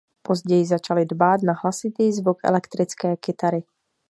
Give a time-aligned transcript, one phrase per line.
[0.21, 3.63] Později začaly dbát na hlasitý zvuk elektrické kytary.